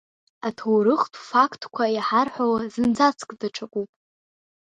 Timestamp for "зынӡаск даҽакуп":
2.73-3.89